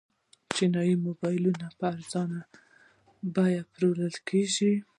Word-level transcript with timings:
چینايي 0.55 0.95
موبایلونه 1.07 1.65
په 1.77 1.83
ارزانه 1.95 2.39
بیه 3.33 3.61
پلورل 3.73 4.15
کیږي. 4.29 4.73